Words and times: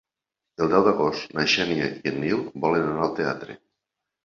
El 0.65 0.71
deu 0.71 0.85
d'agost 0.87 1.35
na 1.41 1.45
Xènia 1.57 1.91
i 1.99 2.11
en 2.15 2.19
Nil 2.25 2.43
volen 2.67 2.89
anar 2.91 3.07
al 3.11 3.17
teatre. 3.23 3.61